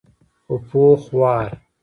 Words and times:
خو 0.45 0.55
پوخ 0.67 1.01
وار. 1.19 1.49